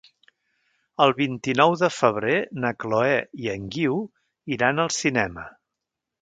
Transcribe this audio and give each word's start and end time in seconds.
El 1.03 1.11
vint-i-nou 1.19 1.75
de 1.81 1.89
febrer 1.97 2.37
na 2.63 2.71
Chloé 2.85 3.19
i 3.45 3.53
en 3.57 3.69
Guiu 3.77 4.01
iran 4.57 4.87
al 4.87 4.91
cinema. 4.97 5.47